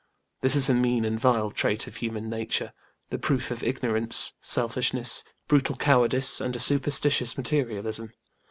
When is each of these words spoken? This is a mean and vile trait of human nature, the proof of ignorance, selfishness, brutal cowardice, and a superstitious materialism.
This 0.41 0.55
is 0.55 0.67
a 0.67 0.73
mean 0.73 1.05
and 1.05 1.19
vile 1.19 1.51
trait 1.51 1.85
of 1.85 1.97
human 1.97 2.27
nature, 2.27 2.73
the 3.11 3.19
proof 3.19 3.51
of 3.51 3.61
ignorance, 3.63 4.33
selfishness, 4.41 5.23
brutal 5.47 5.75
cowardice, 5.75 6.41
and 6.41 6.55
a 6.55 6.59
superstitious 6.59 7.37
materialism. 7.37 8.11